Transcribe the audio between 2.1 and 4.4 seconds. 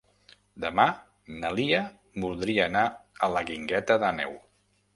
voldria anar a la Guingueta d'Àneu.